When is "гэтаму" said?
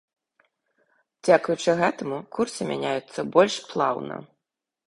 1.81-2.17